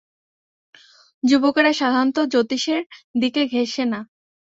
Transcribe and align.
যুবকেরা 1.23 1.71
সাধারণত 1.73 2.17
জ্যোতিষের 2.31 2.81
দিকে 3.21 3.41
ঘেঁষে 3.45 3.83
না। 3.85 3.99